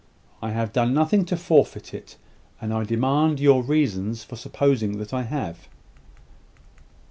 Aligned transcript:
I 0.41 0.49
have 0.49 0.73
done 0.73 0.95
nothing 0.95 1.25
to 1.25 1.37
forfeit 1.37 1.93
it; 1.93 2.17
and 2.59 2.73
I 2.73 2.85
demand 2.85 3.39
your 3.39 3.61
reasons 3.61 4.23
for 4.23 4.35
supposing 4.35 4.97
that 4.97 5.13
I 5.13 5.21
have." 5.21 5.67